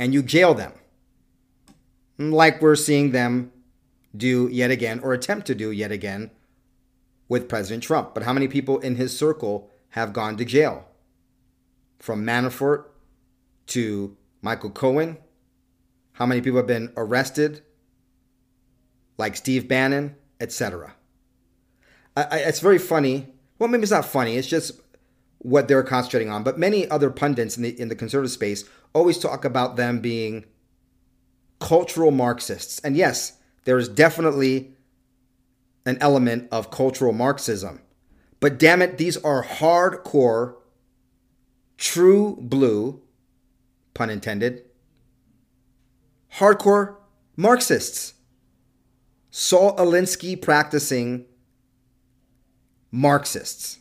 and 0.00 0.12
you 0.12 0.20
jail 0.24 0.52
them. 0.52 0.72
like 2.18 2.60
we're 2.60 2.74
seeing 2.74 3.12
them 3.12 3.52
do 4.16 4.48
yet 4.50 4.72
again 4.72 4.98
or 4.98 5.12
attempt 5.12 5.46
to 5.46 5.54
do 5.54 5.70
yet 5.70 5.92
again 5.92 6.32
with 7.28 7.48
President 7.48 7.84
Trump. 7.84 8.14
But 8.14 8.24
how 8.24 8.32
many 8.32 8.48
people 8.48 8.80
in 8.80 8.96
his 8.96 9.16
circle 9.16 9.70
have 9.90 10.12
gone 10.12 10.36
to 10.38 10.44
jail? 10.44 10.88
From 12.00 12.26
Manafort 12.26 12.86
to 13.68 14.16
Michael 14.42 14.70
Cohen. 14.70 15.18
How 16.14 16.26
many 16.26 16.40
people 16.40 16.56
have 16.56 16.66
been 16.66 16.92
arrested? 16.96 17.62
Like 19.20 19.36
Steve 19.36 19.68
Bannon, 19.68 20.16
etc. 20.40 20.94
It's 22.16 22.60
very 22.60 22.78
funny. 22.78 23.28
Well, 23.58 23.68
maybe 23.68 23.82
it's 23.82 23.92
not 23.92 24.06
funny. 24.06 24.36
It's 24.36 24.48
just 24.48 24.80
what 25.38 25.68
they're 25.68 25.82
concentrating 25.82 26.30
on. 26.30 26.42
But 26.42 26.58
many 26.58 26.88
other 26.90 27.10
pundits 27.10 27.56
in 27.56 27.62
the 27.62 27.80
in 27.80 27.88
the 27.88 27.94
conservative 27.94 28.32
space 28.32 28.64
always 28.94 29.18
talk 29.18 29.44
about 29.44 29.76
them 29.76 30.00
being 30.00 30.46
cultural 31.60 32.10
Marxists. 32.10 32.80
And 32.80 32.96
yes, 32.96 33.38
there 33.64 33.78
is 33.78 33.88
definitely 33.88 34.74
an 35.84 35.98
element 36.00 36.48
of 36.50 36.70
cultural 36.70 37.12
Marxism. 37.12 37.80
But 38.40 38.58
damn 38.58 38.80
it, 38.80 38.96
these 38.96 39.18
are 39.18 39.44
hardcore, 39.44 40.56
true 41.76 42.38
blue, 42.40 43.02
pun 43.92 44.08
intended, 44.08 44.64
hardcore 46.36 46.96
Marxists. 47.36 48.14
Saul 49.30 49.76
Alinsky 49.76 50.40
practicing 50.40 51.26
Marxists. 52.90 53.78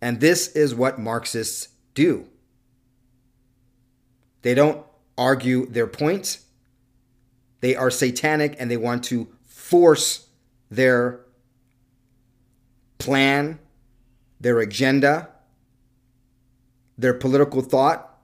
And 0.00 0.20
this 0.20 0.48
is 0.48 0.74
what 0.74 0.98
Marxists 0.98 1.68
do. 1.94 2.26
They 4.42 4.54
don't 4.54 4.84
argue 5.16 5.66
their 5.66 5.86
points. 5.86 6.44
They 7.60 7.74
are 7.74 7.90
satanic 7.90 8.56
and 8.58 8.70
they 8.70 8.76
want 8.76 9.04
to 9.04 9.28
force 9.46 10.28
their 10.70 11.20
plan, 12.98 13.58
their 14.40 14.60
agenda, 14.60 15.28
their 16.98 17.14
political 17.14 17.62
thought, 17.62 18.18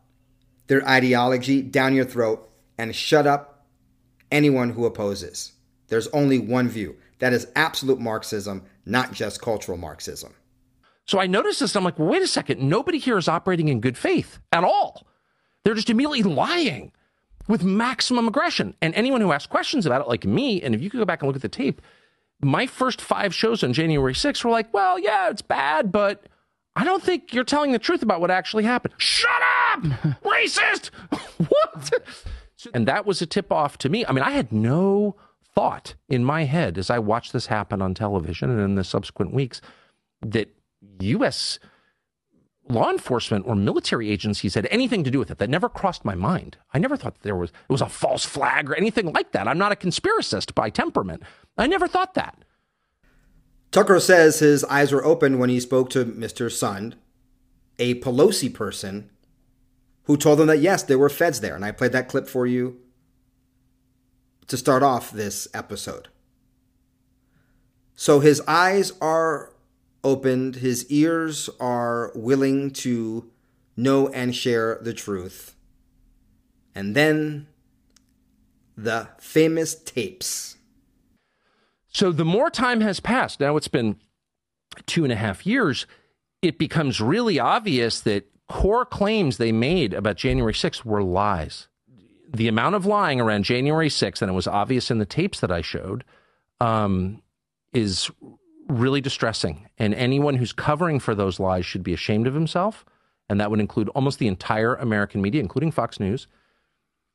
their 0.66 0.86
ideology 0.88 1.62
down 1.62 1.94
your 1.94 2.04
throat 2.04 2.48
and 2.78 2.94
shut 2.94 3.26
up 3.26 3.66
anyone 4.30 4.70
who 4.70 4.86
opposes. 4.86 5.52
There's 5.92 6.08
only 6.08 6.38
one 6.38 6.70
view. 6.70 6.96
That 7.18 7.34
is 7.34 7.48
absolute 7.54 8.00
Marxism, 8.00 8.64
not 8.86 9.12
just 9.12 9.42
cultural 9.42 9.76
Marxism. 9.76 10.32
So 11.04 11.20
I 11.20 11.26
noticed 11.26 11.60
this 11.60 11.76
I'm 11.76 11.84
like, 11.84 11.98
well, 11.98 12.08
wait 12.08 12.22
a 12.22 12.26
second. 12.26 12.66
Nobody 12.66 12.96
here 12.96 13.18
is 13.18 13.28
operating 13.28 13.68
in 13.68 13.82
good 13.82 13.98
faith 13.98 14.38
at 14.52 14.64
all. 14.64 15.06
They're 15.62 15.74
just 15.74 15.90
immediately 15.90 16.22
lying 16.22 16.92
with 17.46 17.62
maximum 17.62 18.26
aggression. 18.26 18.74
And 18.80 18.94
anyone 18.94 19.20
who 19.20 19.32
asks 19.32 19.46
questions 19.46 19.84
about 19.84 20.00
it, 20.00 20.08
like 20.08 20.24
me, 20.24 20.62
and 20.62 20.74
if 20.74 20.80
you 20.80 20.88
could 20.88 20.96
go 20.96 21.04
back 21.04 21.20
and 21.20 21.26
look 21.26 21.36
at 21.36 21.42
the 21.42 21.48
tape, 21.50 21.82
my 22.40 22.66
first 22.66 23.02
five 23.02 23.34
shows 23.34 23.62
on 23.62 23.74
January 23.74 24.14
6th 24.14 24.42
were 24.46 24.50
like, 24.50 24.72
well, 24.72 24.98
yeah, 24.98 25.28
it's 25.28 25.42
bad, 25.42 25.92
but 25.92 26.24
I 26.74 26.84
don't 26.84 27.02
think 27.02 27.34
you're 27.34 27.44
telling 27.44 27.72
the 27.72 27.78
truth 27.78 28.02
about 28.02 28.22
what 28.22 28.30
actually 28.30 28.64
happened. 28.64 28.94
Shut 28.96 29.30
up! 29.70 29.82
Racist! 30.24 30.86
what? 31.36 31.92
And 32.72 32.88
that 32.88 33.04
was 33.04 33.20
a 33.20 33.26
tip 33.26 33.52
off 33.52 33.76
to 33.76 33.90
me. 33.90 34.06
I 34.06 34.12
mean, 34.12 34.24
I 34.24 34.30
had 34.30 34.52
no 34.52 35.16
thought 35.54 35.94
in 36.08 36.24
my 36.24 36.44
head 36.44 36.78
as 36.78 36.90
I 36.90 36.98
watched 36.98 37.32
this 37.32 37.46
happen 37.46 37.82
on 37.82 37.94
television 37.94 38.50
and 38.50 38.60
in 38.60 38.74
the 38.74 38.84
subsequent 38.84 39.32
weeks 39.32 39.60
that 40.20 40.48
U.S. 41.00 41.58
law 42.68 42.90
enforcement 42.90 43.46
or 43.46 43.54
military 43.54 44.10
agencies 44.10 44.54
had 44.54 44.66
anything 44.70 45.04
to 45.04 45.10
do 45.10 45.18
with 45.18 45.30
it. 45.30 45.38
That 45.38 45.50
never 45.50 45.68
crossed 45.68 46.04
my 46.04 46.14
mind. 46.14 46.56
I 46.72 46.78
never 46.78 46.96
thought 46.96 47.20
there 47.22 47.36
was 47.36 47.50
it 47.50 47.72
was 47.72 47.82
a 47.82 47.88
false 47.88 48.24
flag 48.24 48.70
or 48.70 48.74
anything 48.74 49.12
like 49.12 49.32
that. 49.32 49.48
I'm 49.48 49.58
not 49.58 49.72
a 49.72 49.76
conspiracist 49.76 50.54
by 50.54 50.70
temperament. 50.70 51.22
I 51.58 51.66
never 51.66 51.86
thought 51.86 52.14
that. 52.14 52.44
Tucker 53.70 54.00
says 54.00 54.38
his 54.38 54.64
eyes 54.64 54.92
were 54.92 55.04
open 55.04 55.38
when 55.38 55.48
he 55.48 55.58
spoke 55.58 55.88
to 55.90 56.04
Mr. 56.04 56.46
Sund, 56.50 56.94
a 57.78 57.94
Pelosi 58.00 58.52
person, 58.52 59.08
who 60.04 60.18
told 60.18 60.40
him 60.40 60.46
that 60.48 60.58
yes, 60.58 60.82
there 60.82 60.98
were 60.98 61.08
feds 61.08 61.40
there. 61.40 61.54
And 61.54 61.64
I 61.64 61.72
played 61.72 61.92
that 61.92 62.08
clip 62.08 62.28
for 62.28 62.46
you 62.46 62.78
to 64.52 64.58
start 64.58 64.82
off 64.82 65.10
this 65.10 65.48
episode. 65.54 66.08
So 67.94 68.20
his 68.20 68.42
eyes 68.46 68.92
are 69.00 69.54
opened, 70.04 70.56
his 70.56 70.84
ears 70.90 71.48
are 71.58 72.12
willing 72.14 72.70
to 72.72 73.30
know 73.78 74.08
and 74.08 74.36
share 74.36 74.78
the 74.82 74.92
truth. 74.92 75.56
And 76.74 76.94
then 76.94 77.46
the 78.76 79.08
famous 79.18 79.74
tapes. 79.74 80.58
So 81.88 82.12
the 82.12 82.22
more 82.22 82.50
time 82.50 82.82
has 82.82 83.00
passed, 83.00 83.40
now 83.40 83.56
it's 83.56 83.68
been 83.68 83.96
two 84.84 85.02
and 85.02 85.12
a 85.14 85.16
half 85.16 85.46
years, 85.46 85.86
it 86.42 86.58
becomes 86.58 87.00
really 87.00 87.40
obvious 87.40 88.02
that 88.02 88.28
core 88.50 88.84
claims 88.84 89.38
they 89.38 89.50
made 89.50 89.94
about 89.94 90.16
January 90.16 90.52
6th 90.52 90.84
were 90.84 91.02
lies. 91.02 91.68
The 92.32 92.48
amount 92.48 92.74
of 92.74 92.86
lying 92.86 93.20
around 93.20 93.44
January 93.44 93.88
6th, 93.88 94.22
and 94.22 94.30
it 94.30 94.34
was 94.34 94.46
obvious 94.46 94.90
in 94.90 94.98
the 94.98 95.06
tapes 95.06 95.40
that 95.40 95.52
I 95.52 95.60
showed, 95.60 96.04
um, 96.60 97.22
is 97.72 98.10
really 98.68 99.00
distressing. 99.00 99.68
And 99.78 99.94
anyone 99.94 100.36
who's 100.36 100.52
covering 100.52 100.98
for 100.98 101.14
those 101.14 101.38
lies 101.38 101.66
should 101.66 101.82
be 101.82 101.92
ashamed 101.92 102.26
of 102.26 102.34
himself. 102.34 102.84
And 103.28 103.40
that 103.40 103.50
would 103.50 103.60
include 103.60 103.88
almost 103.90 104.18
the 104.18 104.28
entire 104.28 104.74
American 104.74 105.20
media, 105.22 105.40
including 105.40 105.70
Fox 105.70 106.00
News. 106.00 106.26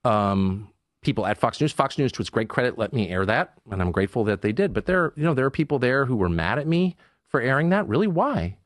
Um, 0.04 0.72
people 1.02 1.26
at 1.26 1.38
Fox 1.38 1.60
News. 1.62 1.72
Fox 1.72 1.98
News, 1.98 2.12
to 2.14 2.22
its 2.22 2.30
great 2.30 2.50
credit, 2.50 2.78
let 2.78 2.94
me 2.94 3.10
air 3.10 3.26
that, 3.26 3.54
and 3.72 3.82
I'm 3.82 3.92
grateful 3.92 4.24
that 4.26 4.42
they 4.42 4.52
did. 4.52 4.74
But 4.74 4.86
there, 4.86 5.14
you 5.16 5.24
know, 5.24 5.34
there 5.34 5.46
are 5.46 5.52
people 5.52 5.80
there 5.80 6.06
who 6.06 6.16
were 6.16 6.30
mad 6.30 6.60
at 6.60 6.68
me 6.68 6.96
for 7.28 7.42
airing 7.42 7.70
that. 7.70 7.88
Really, 7.88 8.08
why? 8.08 8.58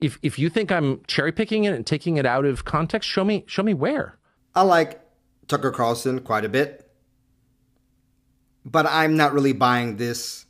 If 0.00 0.18
if 0.22 0.38
you 0.38 0.50
think 0.50 0.72
I'm 0.72 1.02
cherry 1.06 1.32
picking 1.32 1.64
it 1.64 1.74
and 1.74 1.86
taking 1.86 2.16
it 2.16 2.26
out 2.26 2.44
of 2.44 2.64
context, 2.64 3.08
show 3.08 3.24
me 3.24 3.44
show 3.46 3.62
me 3.62 3.74
where. 3.74 4.18
I 4.54 4.62
like 4.62 5.00
Tucker 5.48 5.70
Carlson 5.70 6.20
quite 6.20 6.44
a 6.44 6.48
bit, 6.48 6.90
but 8.64 8.86
I'm 8.86 9.16
not 9.16 9.32
really 9.32 9.52
buying 9.52 9.96
this 9.96 10.46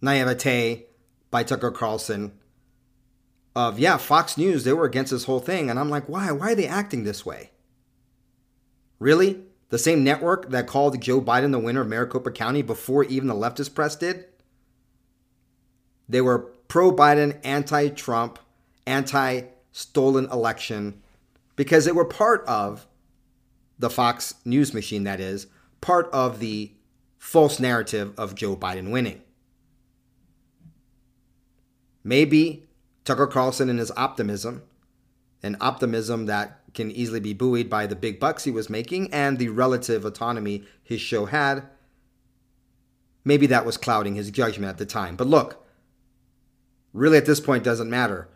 naivete 0.00 0.86
by 1.30 1.42
Tucker 1.42 1.70
Carlson 1.70 2.32
of 3.58 3.78
yeah, 3.78 3.96
Fox 3.96 4.38
News, 4.38 4.62
they 4.62 4.72
were 4.72 4.84
against 4.84 5.10
this 5.10 5.24
whole 5.24 5.40
thing. 5.40 5.68
And 5.68 5.80
I'm 5.80 5.90
like, 5.90 6.08
why? 6.08 6.30
Why 6.30 6.52
are 6.52 6.54
they 6.54 6.68
acting 6.68 7.02
this 7.02 7.26
way? 7.26 7.50
Really? 9.00 9.40
The 9.70 9.78
same 9.78 10.04
network 10.04 10.50
that 10.50 10.68
called 10.68 11.00
Joe 11.02 11.20
Biden 11.20 11.50
the 11.50 11.58
winner 11.58 11.80
of 11.80 11.88
Maricopa 11.88 12.30
County 12.30 12.62
before 12.62 13.04
even 13.04 13.26
the 13.26 13.34
leftist 13.34 13.74
press 13.74 13.96
did? 13.96 14.26
They 16.08 16.20
were 16.20 16.38
pro 16.68 16.92
Biden, 16.92 17.38
anti 17.42 17.88
Trump, 17.88 18.38
anti 18.86 19.42
stolen 19.72 20.26
election 20.26 21.02
because 21.56 21.84
they 21.84 21.92
were 21.92 22.04
part 22.04 22.44
of 22.46 22.86
the 23.78 23.90
Fox 23.90 24.34
News 24.44 24.74
machine, 24.74 25.04
that 25.04 25.20
is, 25.20 25.46
part 25.80 26.08
of 26.12 26.40
the 26.40 26.72
false 27.18 27.60
narrative 27.60 28.12
of 28.18 28.34
Joe 28.34 28.56
Biden 28.56 28.90
winning. 28.90 29.22
Maybe 32.02 32.68
Tucker 33.04 33.26
Carlson 33.26 33.68
and 33.68 33.78
his 33.78 33.92
optimism, 33.96 34.62
an 35.42 35.56
optimism 35.60 36.26
that 36.26 36.60
can 36.74 36.90
easily 36.90 37.20
be 37.20 37.32
buoyed 37.32 37.70
by 37.70 37.86
the 37.86 37.96
big 37.96 38.20
bucks 38.20 38.44
he 38.44 38.50
was 38.50 38.70
making 38.70 39.12
and 39.12 39.38
the 39.38 39.48
relative 39.48 40.04
autonomy 40.04 40.64
his 40.82 41.00
show 41.00 41.26
had, 41.26 41.64
maybe 43.24 43.46
that 43.46 43.66
was 43.66 43.76
clouding 43.76 44.14
his 44.14 44.30
judgment 44.30 44.70
at 44.70 44.78
the 44.78 44.86
time. 44.86 45.16
But 45.16 45.26
look, 45.26 45.66
really 46.92 47.18
at 47.18 47.26
this 47.26 47.40
point 47.40 47.64
doesn't 47.64 47.90
matter. 47.90 48.28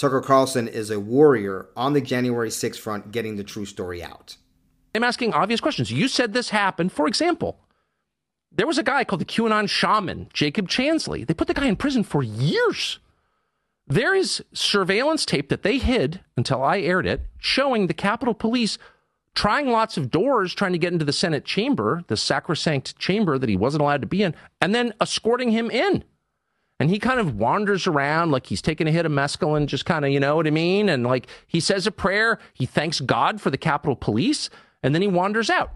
Tucker 0.00 0.22
Carlson 0.22 0.66
is 0.66 0.90
a 0.90 0.98
warrior 0.98 1.66
on 1.76 1.92
the 1.92 2.00
January 2.00 2.48
6th 2.48 2.78
front 2.78 3.12
getting 3.12 3.36
the 3.36 3.44
true 3.44 3.66
story 3.66 4.02
out. 4.02 4.38
I'm 4.94 5.04
asking 5.04 5.34
obvious 5.34 5.60
questions. 5.60 5.92
You 5.92 6.08
said 6.08 6.32
this 6.32 6.48
happened. 6.48 6.90
For 6.90 7.06
example, 7.06 7.60
there 8.50 8.66
was 8.66 8.78
a 8.78 8.82
guy 8.82 9.04
called 9.04 9.20
the 9.20 9.26
QAnon 9.26 9.68
shaman, 9.68 10.30
Jacob 10.32 10.68
Chansley. 10.68 11.26
They 11.26 11.34
put 11.34 11.48
the 11.48 11.54
guy 11.54 11.66
in 11.66 11.76
prison 11.76 12.02
for 12.02 12.22
years. 12.22 12.98
There 13.86 14.14
is 14.14 14.42
surveillance 14.54 15.26
tape 15.26 15.50
that 15.50 15.64
they 15.64 15.76
hid 15.76 16.20
until 16.34 16.62
I 16.62 16.78
aired 16.78 17.06
it, 17.06 17.26
showing 17.36 17.86
the 17.86 17.92
Capitol 17.92 18.32
Police 18.32 18.78
trying 19.34 19.68
lots 19.68 19.98
of 19.98 20.10
doors, 20.10 20.54
trying 20.54 20.72
to 20.72 20.78
get 20.78 20.94
into 20.94 21.04
the 21.04 21.12
Senate 21.12 21.44
chamber, 21.44 22.04
the 22.06 22.16
sacrosanct 22.16 22.98
chamber 22.98 23.38
that 23.38 23.50
he 23.50 23.56
wasn't 23.56 23.82
allowed 23.82 24.00
to 24.00 24.06
be 24.06 24.22
in, 24.22 24.34
and 24.62 24.74
then 24.74 24.94
escorting 24.98 25.50
him 25.50 25.70
in. 25.70 26.04
And 26.80 26.90
he 26.90 26.98
kind 26.98 27.20
of 27.20 27.36
wanders 27.36 27.86
around 27.86 28.30
like 28.30 28.46
he's 28.46 28.62
taking 28.62 28.88
a 28.88 28.90
hit 28.90 29.06
of 29.06 29.12
mescaline, 29.12 29.66
just 29.66 29.84
kind 29.84 30.04
of, 30.04 30.10
you 30.10 30.18
know 30.18 30.34
what 30.34 30.46
I 30.46 30.50
mean? 30.50 30.88
And 30.88 31.04
like 31.04 31.28
he 31.46 31.60
says 31.60 31.86
a 31.86 31.92
prayer, 31.92 32.38
he 32.54 32.64
thanks 32.64 33.00
God 33.00 33.40
for 33.40 33.50
the 33.50 33.58
Capitol 33.58 33.94
Police, 33.94 34.48
and 34.82 34.94
then 34.94 35.02
he 35.02 35.08
wanders 35.08 35.50
out. 35.50 35.72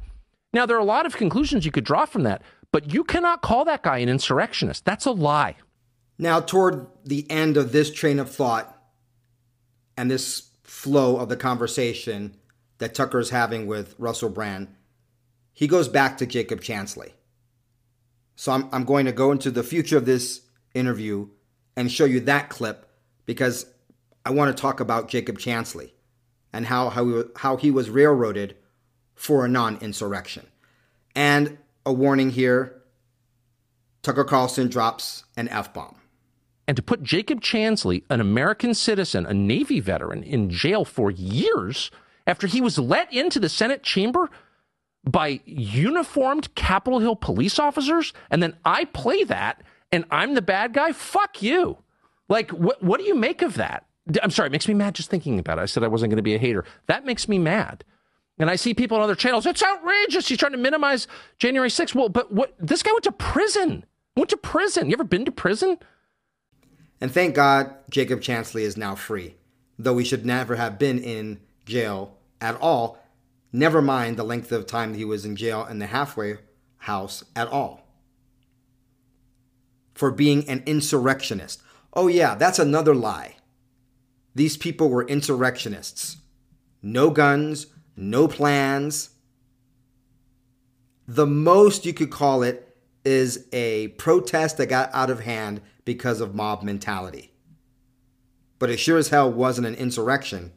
Now, 0.55 0.65
there 0.65 0.77
are 0.77 0.81
a 0.81 0.85
lot 0.85 1.05
of 1.05 1.17
conclusions 1.17 1.67
you 1.67 1.73
could 1.73 1.85
draw 1.85 2.07
from 2.07 2.23
that. 2.23 2.41
But 2.73 2.93
you 2.93 3.05
cannot 3.05 3.43
call 3.43 3.65
that 3.67 3.83
guy 3.83 3.99
an 3.99 4.09
insurrectionist. 4.09 4.85
That's 4.85 5.05
a 5.05 5.13
lie. 5.13 5.57
Now, 6.19 6.41
toward 6.41 6.87
the 7.05 7.31
end 7.31 7.57
of 7.57 7.71
this 7.71 7.93
train 7.93 8.19
of 8.19 8.31
thought 8.31 8.77
and 9.97 10.11
this 10.11 10.51
flow 10.63 11.19
of 11.19 11.29
the 11.29 11.37
conversation 11.37 12.35
that 12.79 12.95
Tucker's 12.95 13.31
having 13.31 13.67
with 13.67 13.95
Russell 13.99 14.31
Brand, 14.31 14.75
he 15.53 15.69
goes 15.69 15.87
back 15.87 16.19
to 16.19 16.27
Jacob 16.27 16.63
Chansley. 16.63 17.13
So 18.37 18.53
I'm, 18.53 18.69
I'm 18.73 18.85
going 18.85 19.07
to 19.07 19.13
go 19.13 19.31
into 19.31 19.51
the 19.51 19.63
future 19.63 19.97
of 19.99 20.07
this 20.07 20.41
interview 20.75 21.28
and 21.76 21.90
show 21.90 22.04
you 22.04 22.21
that 22.21 22.50
clip 22.50 22.87
because 23.26 23.66
I 24.25 24.31
want 24.31 24.54
to 24.54 24.61
talk 24.61 24.81
about 24.81 25.09
Jacob 25.09 25.38
Chansley 25.38 25.93
and 26.52 26.66
how, 26.66 26.90
how, 26.90 27.07
he, 27.07 27.23
how 27.37 27.57
he 27.57 27.71
was 27.71 27.90
railroaded 27.90 28.57
for 29.14 29.45
a 29.45 29.49
non 29.49 29.76
insurrection. 29.78 30.47
And 31.14 31.59
a 31.87 31.93
warning 31.93 32.31
here 32.31 32.83
Tucker 34.02 34.25
Carlson 34.25 34.69
drops 34.69 35.25
an 35.37 35.49
F 35.49 35.73
bomb. 35.73 35.97
And 36.69 36.76
to 36.76 36.83
put 36.83 37.02
Jacob 37.02 37.40
Chansley, 37.40 38.04
an 38.11 38.21
American 38.21 38.75
citizen, 38.75 39.26
a 39.26 39.35
Navy 39.35 39.81
veteran, 39.81 40.23
in 40.23 40.50
jail 40.50 40.85
for 40.85 41.11
years 41.11 41.90
after 42.26 42.47
he 42.47 42.61
was 42.61 42.78
let 42.78 43.12
into 43.12 43.40
the 43.40 43.49
Senate 43.49 43.83
chamber 43.83 44.31
by 45.04 45.40
uniformed 45.45 46.54
Capitol 46.54 46.99
Hill 46.99 47.16
police 47.16 47.59
officers, 47.59 48.12
and 48.31 48.43
then 48.43 48.57
I 48.64 48.87
play 48.87 49.25
that 49.25 49.62
and 49.93 50.05
I'm 50.11 50.35
the 50.35 50.43
bad 50.43 50.73
guy? 50.73 50.93
Fuck 50.93 51.43
you. 51.43 51.79
Like, 52.29 52.50
what, 52.50 52.83
what 52.83 52.99
do 52.99 53.07
you 53.07 53.14
make 53.14 53.43
of 53.43 53.55
that? 53.55 53.87
I'm 54.23 54.31
sorry, 54.31 54.49
it 54.49 54.53
makes 54.53 54.69
me 54.69 54.75
mad 54.75 54.95
just 54.95 55.11
thinking 55.11 55.38
about 55.38 55.59
it. 55.59 55.62
I 55.62 55.67
said 55.67 55.83
I 55.83 55.88
wasn't 55.88 56.11
going 56.11 56.19
to 56.19 56.23
be 56.23 56.35
a 56.35 56.38
hater. 56.38 56.64
That 56.87 57.07
makes 57.07 57.29
me 57.29 57.38
mad. 57.38 57.85
And 58.38 58.50
I 58.50 58.57
see 58.57 58.75
people 58.75 58.97
on 58.97 59.03
other 59.03 59.14
channels, 59.14 59.47
it's 59.47 59.62
outrageous. 59.62 60.29
He's 60.29 60.38
trying 60.38 60.53
to 60.53 60.59
minimize 60.59 61.07
January 61.38 61.69
6th. 61.69 61.95
Well, 61.95 62.09
but 62.09 62.33
what 62.33 62.55
this 62.59 62.83
guy 62.83 62.93
went 62.93 63.05
to 63.05 63.12
prison. 63.12 63.85
Went 64.17 64.31
to 64.31 64.37
prison. 64.37 64.88
You 64.88 64.95
ever 64.95 65.05
been 65.05 65.25
to 65.25 65.33
prison? 65.33 65.79
And 67.00 67.12
thank 67.12 67.35
God 67.35 67.75
Jacob 67.91 68.21
Chansley 68.21 68.62
is 68.62 68.76
now 68.76 68.95
free, 68.95 69.37
though 69.79 69.99
he 69.99 70.05
should 70.05 70.26
never 70.26 70.57
have 70.57 70.79
been 70.79 70.99
in 70.99 71.41
jail 71.64 72.17
at 72.41 72.61
all. 72.61 72.99
Never 73.53 73.81
mind 73.81 74.17
the 74.17 74.25
length 74.25 74.50
of 74.53 74.67
time 74.67 74.95
he 74.95 75.05
was 75.05 75.25
in 75.25 75.37
jail 75.37 75.64
in 75.67 75.79
the 75.79 75.87
halfway 75.87 76.38
house 76.79 77.25
at 77.37 77.49
all. 77.49 77.84
For 79.95 80.11
being 80.11 80.49
an 80.49 80.63
insurrectionist. 80.67 81.63
Oh, 81.93 82.09
yeah, 82.09 82.35
that's 82.35 82.59
another 82.59 82.95
lie. 82.95 83.37
These 84.35 84.57
people 84.57 84.91
were 84.91 85.07
insurrectionists. 85.07 86.17
No 86.83 87.11
guns, 87.11 87.69
no 87.97 88.27
plans. 88.27 89.11
The 91.07 91.27
most 91.27 91.87
you 91.87 91.95
could 91.95 92.11
call 92.11 92.43
it 92.43 92.77
is 93.05 93.47
a 93.53 93.89
protest 93.89 94.57
that 94.57 94.67
got 94.67 94.91
out 94.93 95.11
of 95.11 95.21
hand 95.21 95.61
because 95.85 96.21
of 96.21 96.35
mob 96.35 96.63
mentality. 96.63 97.33
But 98.59 98.71
it 98.71 98.79
sure 98.79 98.99
as 98.99 99.09
hell 99.09 99.31
wasn't 99.31 99.67
an 99.67 99.75
insurrection. 99.75 100.53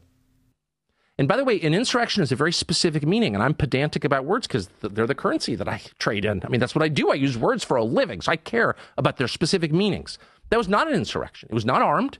And 1.20 1.28
by 1.28 1.36
the 1.36 1.44
way, 1.44 1.60
an 1.62 1.74
insurrection 1.74 2.22
is 2.22 2.32
a 2.32 2.36
very 2.36 2.54
specific 2.54 3.06
meaning, 3.06 3.34
and 3.34 3.44
I'm 3.44 3.56
pedantic 3.56 4.04
about 4.04 4.26
words 4.26 4.46
because 4.46 4.68
they're 4.82 5.08
the 5.08 5.16
currency 5.16 5.56
that 5.56 5.68
I 5.68 5.82
trade 5.98 6.26
in. 6.26 6.44
I 6.46 6.50
mean, 6.50 6.60
that's 6.60 6.76
what 6.76 6.84
I 6.84 6.90
do. 6.90 7.10
I 7.10 7.16
use 7.16 7.38
words 7.38 7.64
for 7.64 7.76
a 7.76 7.84
living, 7.84 8.22
so 8.22 8.32
I 8.32 8.36
care 8.36 8.76
about 8.98 9.18
their 9.18 9.28
specific 9.28 9.74
meanings. 9.74 10.20
That 10.50 10.58
was 10.58 10.68
not 10.68 10.88
an 10.88 10.94
insurrection. 10.94 11.50
It 11.50 11.56
was 11.56 11.66
not 11.66 11.82
armed, 11.82 12.20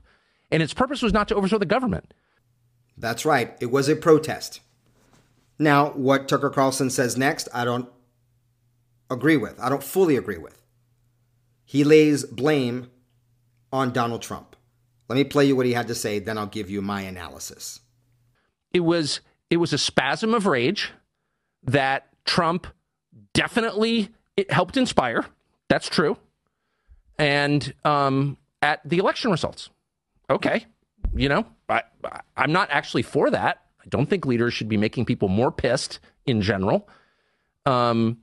and 0.52 0.64
its 0.64 0.74
purpose 0.74 1.04
was 1.04 1.14
not 1.14 1.28
to 1.28 1.36
overthrow 1.36 1.60
the 1.60 1.66
government. 1.66 2.14
That's 2.98 3.24
right. 3.26 3.56
It 3.60 3.68
was 3.68 3.88
a 3.88 3.96
protest. 3.96 4.62
Now, 5.60 5.90
what 5.92 6.28
Tucker 6.28 6.50
Carlson 6.50 6.90
says 6.90 7.18
next, 7.18 7.48
I 7.54 7.66
don't 7.66 7.90
agree 9.12 9.38
with. 9.38 9.60
I 9.60 9.70
don't 9.70 9.84
fully 9.84 10.16
agree 10.16 10.38
with. 10.38 10.60
He 11.66 11.84
lays 11.84 12.24
blame 12.24 12.90
on 13.72 13.94
Donald 13.94 14.24
Trump. 14.24 14.56
Let 15.08 15.16
me 15.18 15.24
play 15.24 15.46
you 15.46 15.56
what 15.56 15.66
he 15.66 15.74
had 15.74 15.88
to 15.88 15.96
say, 15.96 16.20
then 16.20 16.38
I'll 16.38 16.48
give 16.48 16.70
you 16.70 16.82
my 16.82 17.02
analysis. 17.02 17.80
It 18.78 18.82
was 18.82 19.22
it 19.50 19.58
was 19.58 19.74
a 19.74 19.78
spasm 19.80 20.36
of 20.36 20.46
rage 20.46 20.92
that 21.64 22.10
Trump 22.26 22.68
definitely 23.34 24.10
it 24.36 24.52
helped 24.52 24.78
inspire. 24.78 25.26
That's 25.68 25.90
true. 25.90 26.16
And 27.18 27.74
um, 27.84 28.38
at 28.62 28.88
the 28.88 29.00
election 29.00 29.32
results, 29.32 29.72
okay, 30.30 30.68
you 31.16 31.28
know, 31.28 31.48
I, 31.68 31.82
I'm 32.36 32.52
not 32.52 32.70
actually 32.70 33.02
for 33.02 33.32
that. 33.32 33.64
I 33.84 33.86
don't 33.90 34.08
think 34.08 34.28
leaders 34.28 34.54
should 34.54 34.70
be 34.70 34.78
making 34.78 35.06
people 35.06 35.28
more 35.28 35.52
pissed 35.52 35.98
in 36.28 36.44
general. 36.44 36.88
Um, 37.66 38.20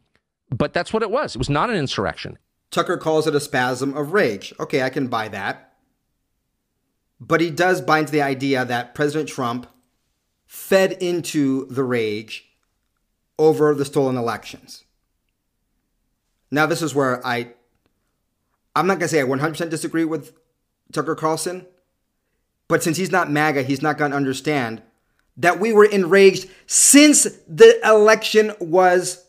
but 0.50 0.72
that's 0.72 0.92
what 0.92 1.02
it 1.02 1.10
was. 1.10 1.34
It 1.34 1.38
was 1.38 1.50
not 1.50 1.68
an 1.68 1.74
insurrection. 1.74 2.38
Tucker 2.70 2.96
calls 2.96 3.26
it 3.26 3.34
a 3.34 3.40
spasm 3.40 3.96
of 3.96 4.12
rage. 4.12 4.54
Okay, 4.60 4.82
I 4.82 4.88
can 4.90 5.08
buy 5.08 5.26
that. 5.30 5.72
But 7.18 7.40
he 7.40 7.50
does 7.50 7.80
buy 7.80 7.98
into 7.98 8.12
the 8.12 8.22
idea 8.22 8.64
that 8.64 8.94
President 8.94 9.28
Trump 9.28 9.66
fed 10.54 10.92
into 10.92 11.66
the 11.66 11.82
rage 11.82 12.48
over 13.40 13.74
the 13.74 13.84
stolen 13.84 14.16
elections. 14.16 14.84
Now, 16.48 16.64
this 16.64 16.80
is 16.80 16.94
where 16.94 17.26
I, 17.26 17.54
I'm 18.76 18.86
not 18.86 19.00
to 19.00 19.08
say 19.08 19.20
I 19.20 19.24
100% 19.24 19.68
disagree 19.68 20.04
with 20.04 20.32
Tucker 20.92 21.16
Carlson, 21.16 21.66
but 22.68 22.84
since 22.84 22.96
he's 22.96 23.10
not 23.10 23.32
MAGA, 23.32 23.64
he's 23.64 23.82
not 23.82 23.98
to 23.98 24.16
understand 24.16 24.80
that 25.36 25.58
we 25.58 25.72
were 25.72 25.86
enraged 25.86 26.48
since 26.66 27.24
the 27.48 27.80
election 27.84 28.52
was 28.60 29.26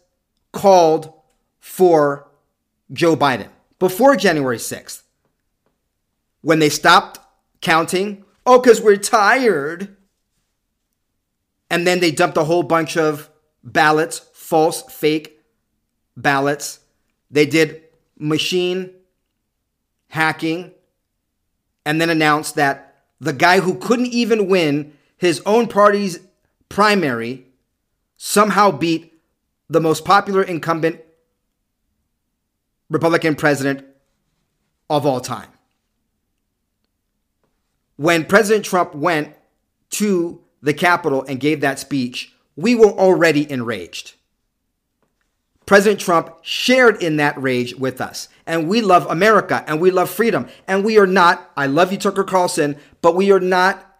called 0.52 1.12
for 1.60 2.28
Joe 2.94 3.16
Biden 3.16 3.50
before 3.80 4.16
January 4.16 4.58
6th. 4.58 5.02
When 6.42 6.60
they 6.60 6.70
stopped 6.70 7.20
counting, 7.62 8.24
oh, 8.46 8.62
because 8.62 8.80
we're 8.80 8.98
tired. 8.98 9.98
And 11.69 11.86
then 11.86 11.99
they 11.99 12.12
dumped 12.12 12.38
a 12.38 12.43
whole 12.43 12.63
bunch 12.63 12.97
of 12.97 13.30
ballots, 13.63 14.19
false, 14.34 14.84
fake 14.84 15.41
ballots. 16.15 16.80
They 17.32 17.45
did 17.45 17.84
machine 18.17 18.91
hacking 20.10 20.71
and 21.86 21.99
then 21.99 22.10
announced 22.10 22.56
that 22.56 23.04
the 23.19 23.34
guy 23.34 23.60
who 23.60 23.75
couldn't 23.75 24.08
even 24.08 24.47
win 24.47 24.93
his 25.17 25.41
own 25.45 25.67
party's 25.67 26.19
primary 26.69 27.45
somehow 28.17 28.71
beat 28.71 29.13
the 29.69 29.82
most 29.82 30.06
popular 30.06 30.43
incumbent 30.43 31.01
Republican 32.89 33.36
president 33.36 33.86
of 34.89 35.06
all 35.06 35.19
time. 35.19 35.49
When 37.97 38.25
President 38.25 38.65
Trump 38.65 38.93
went 38.93 39.34
to 39.91 40.41
the 40.65 40.73
Capitol 40.73 41.23
and 41.28 41.39
gave 41.39 41.62
that 41.62 41.78
speech, 41.80 42.34
we 42.56 42.73
were 42.73 42.91
already 42.91 43.49
enraged. 43.49 44.15
President 45.67 45.99
Trump 45.99 46.36
shared 46.41 47.01
in 47.01 47.17
that 47.17 47.39
rage 47.41 47.75
with 47.75 48.01
us. 48.01 48.30
And 48.47 48.67
we 48.67 48.82
love 48.82 49.06
America 49.08 49.63
and 49.67 49.80
we 49.80 49.91
love 49.91 50.10
freedom. 50.10 50.47
And 50.67 50.84
we 50.84 50.97
are 50.97 51.08
not, 51.08 51.51
I 51.56 51.67
love 51.67 51.91
you, 51.91 51.97
Tucker 51.97 52.23
Carlson, 52.23 52.78
but 53.01 53.15
we 53.15 53.32
are 53.32 53.39
not 53.39 53.91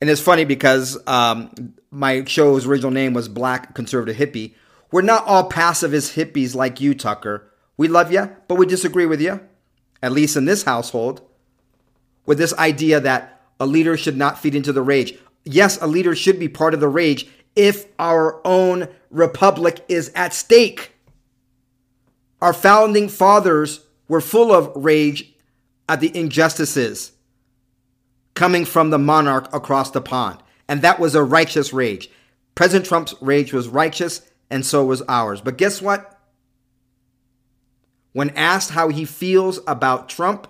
and 0.00 0.08
it's 0.08 0.20
funny 0.20 0.46
because 0.46 0.96
um, 1.06 1.74
my 1.90 2.24
show's 2.24 2.66
original 2.66 2.90
name 2.90 3.12
was 3.12 3.28
Black 3.28 3.74
Conservative 3.74 4.16
Hippie. 4.16 4.54
We're 4.90 5.02
not 5.02 5.26
all 5.26 5.44
pacifist 5.44 6.16
hippies 6.16 6.54
like 6.54 6.80
you, 6.80 6.94
Tucker. 6.94 7.52
We 7.76 7.86
love 7.86 8.10
you, 8.10 8.34
but 8.48 8.54
we 8.54 8.64
disagree 8.64 9.04
with 9.04 9.20
you, 9.20 9.40
at 10.02 10.12
least 10.12 10.38
in 10.38 10.46
this 10.46 10.62
household, 10.62 11.20
with 12.24 12.38
this 12.38 12.54
idea 12.54 12.98
that 13.00 13.39
a 13.60 13.66
leader 13.66 13.96
should 13.96 14.16
not 14.16 14.38
feed 14.38 14.54
into 14.54 14.72
the 14.72 14.82
rage. 14.82 15.14
Yes, 15.44 15.80
a 15.80 15.86
leader 15.86 16.16
should 16.16 16.38
be 16.38 16.48
part 16.48 16.74
of 16.74 16.80
the 16.80 16.88
rage 16.88 17.28
if 17.54 17.86
our 17.98 18.40
own 18.46 18.88
republic 19.10 19.84
is 19.88 20.10
at 20.14 20.34
stake. 20.34 20.92
Our 22.40 22.54
founding 22.54 23.08
fathers 23.08 23.84
were 24.08 24.20
full 24.20 24.52
of 24.52 24.72
rage 24.74 25.32
at 25.88 26.00
the 26.00 26.16
injustices 26.16 27.12
coming 28.34 28.64
from 28.64 28.90
the 28.90 28.98
monarch 28.98 29.52
across 29.54 29.90
the 29.90 30.00
pond. 30.00 30.42
And 30.68 30.82
that 30.82 30.98
was 30.98 31.14
a 31.14 31.22
righteous 31.22 31.72
rage. 31.72 32.08
President 32.54 32.86
Trump's 32.86 33.14
rage 33.20 33.52
was 33.52 33.68
righteous, 33.68 34.22
and 34.48 34.64
so 34.64 34.84
was 34.84 35.02
ours. 35.08 35.40
But 35.40 35.58
guess 35.58 35.82
what? 35.82 36.18
When 38.12 38.30
asked 38.30 38.70
how 38.70 38.88
he 38.88 39.04
feels 39.04 39.60
about 39.66 40.08
Trump, 40.08 40.46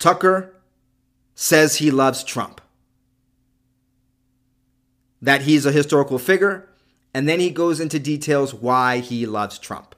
Tucker 0.00 0.56
says 1.34 1.76
he 1.76 1.90
loves 1.90 2.24
Trump, 2.24 2.62
that 5.20 5.42
he's 5.42 5.66
a 5.66 5.72
historical 5.72 6.18
figure, 6.18 6.66
and 7.12 7.28
then 7.28 7.38
he 7.38 7.50
goes 7.50 7.80
into 7.80 7.98
details 7.98 8.54
why 8.54 8.98
he 8.98 9.26
loves 9.26 9.58
Trump. 9.58 9.94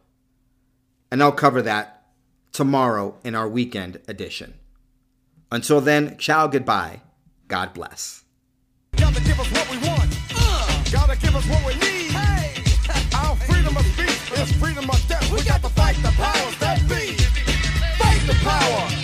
And 1.10 1.22
I'll 1.22 1.30
cover 1.30 1.62
that 1.62 2.02
tomorrow 2.50 3.16
in 3.22 3.36
our 3.36 3.48
weekend 3.48 4.00
edition. 4.08 4.54
Until 5.52 5.80
then, 5.80 6.18
ciao, 6.18 6.48
goodbye. 6.48 7.02
God 7.46 7.72
bless. 7.72 8.24
Gotta 8.96 9.22
give 9.22 9.38
us 9.38 9.52
what 9.52 9.70
we 9.70 9.76
want. 9.86 10.10
Uh. 10.34 10.84
Gotta 10.90 11.16
give 11.16 11.36
us 11.36 11.46
what 11.46 11.64
we 11.64 11.74
need. 11.74 12.10
Hey. 12.10 12.60
Our 13.14 13.36
freedom 13.36 13.76
of 13.76 13.86
speech 13.86 14.32
is 14.38 14.52
freedom 14.56 14.90
of 14.90 15.06
death. 15.06 15.30
We, 15.30 15.38
we 15.38 15.44
got, 15.44 15.62
got 15.62 15.68
to 15.68 15.74
fight 15.76 15.96
the 15.96 16.10
powers 16.16 16.58
that 16.58 16.80
be. 16.88 17.14
Fight 18.02 18.26
the 18.26 18.34
power. 18.42 19.01